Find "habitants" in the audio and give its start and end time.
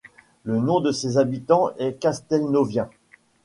1.19-1.69